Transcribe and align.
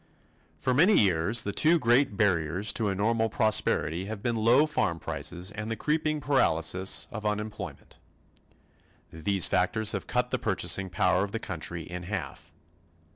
For 0.57 0.73
many 0.73 0.97
years 0.97 1.43
the 1.43 1.51
two 1.51 1.77
great 1.77 2.17
barriers 2.17 2.73
to 2.73 2.89
a 2.89 2.95
normal 2.95 3.29
prosperity 3.29 4.05
have 4.05 4.23
been 4.23 4.35
low 4.35 4.65
farm 4.65 4.97
prices 4.97 5.51
and 5.51 5.69
the 5.69 5.75
creeping 5.75 6.19
paralysis 6.19 7.07
of 7.11 7.23
unemployment. 7.23 7.99
These 9.13 9.47
factors 9.47 9.91
have 9.91 10.07
cut 10.07 10.31
the 10.31 10.39
purchasing 10.39 10.89
power 10.89 11.23
of 11.23 11.33
the 11.33 11.37
country 11.39 11.83
in 11.83 12.01
half. 12.01 12.51